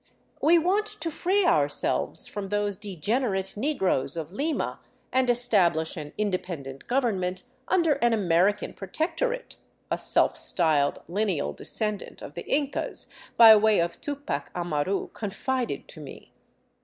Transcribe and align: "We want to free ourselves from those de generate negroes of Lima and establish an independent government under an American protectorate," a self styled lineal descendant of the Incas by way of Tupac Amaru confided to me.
"We 0.51 0.57
want 0.57 0.87
to 0.87 1.11
free 1.11 1.45
ourselves 1.45 2.25
from 2.25 2.47
those 2.47 2.75
de 2.75 2.95
generate 2.95 3.55
negroes 3.55 4.17
of 4.17 4.31
Lima 4.31 4.79
and 5.13 5.29
establish 5.29 5.95
an 5.95 6.11
independent 6.17 6.87
government 6.87 7.43
under 7.67 7.93
an 7.93 8.11
American 8.11 8.73
protectorate," 8.73 9.57
a 9.91 9.99
self 9.99 10.35
styled 10.37 11.03
lineal 11.07 11.53
descendant 11.53 12.23
of 12.23 12.33
the 12.33 12.47
Incas 12.49 13.09
by 13.37 13.55
way 13.55 13.79
of 13.79 14.01
Tupac 14.01 14.49
Amaru 14.55 15.09
confided 15.09 15.87
to 15.89 15.99
me. 15.99 16.33